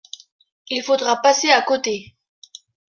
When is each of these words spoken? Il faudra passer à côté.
Il 0.71 0.81
faudra 0.81 1.21
passer 1.21 1.51
à 1.51 1.61
côté. 1.61 2.15